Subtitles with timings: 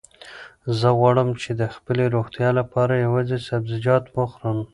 [0.79, 4.59] زه غواړم چې د خپلې روغتیا لپاره یوازې سبزیجات وخورم.